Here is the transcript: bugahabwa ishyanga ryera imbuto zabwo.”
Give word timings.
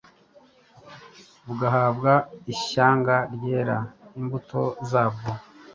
bugahabwa 1.45 2.11
ishyanga 2.53 3.15
ryera 3.33 3.77
imbuto 4.19 4.61
zabwo.” 4.89 5.29